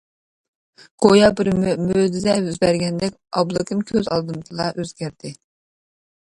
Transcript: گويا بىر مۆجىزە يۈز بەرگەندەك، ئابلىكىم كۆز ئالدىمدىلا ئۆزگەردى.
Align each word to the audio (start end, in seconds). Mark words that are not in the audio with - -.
گويا 1.05 1.27
بىر 1.39 1.49
مۆجىزە 1.59 2.33
يۈز 2.47 2.57
بەرگەندەك، 2.65 3.21
ئابلىكىم 3.41 3.87
كۆز 3.95 4.11
ئالدىمدىلا 4.17 4.69
ئۆزگەردى. 4.75 5.37